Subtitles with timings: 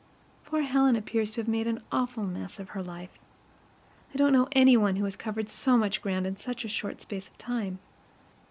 [0.45, 3.19] Poor Helen appears to have made an awful mess of her life.
[4.15, 6.99] I don't know any one who has covered so much ground in such a short
[7.01, 7.77] space of time.